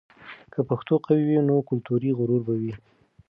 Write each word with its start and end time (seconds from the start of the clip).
که 0.53 0.59
پښتو 0.69 0.93
قوي 1.05 1.23
وي، 1.27 1.37
نو 1.49 1.55
کلتوري 1.69 2.09
غرور 2.17 2.41
به 2.47 2.53
وي. 2.61 2.73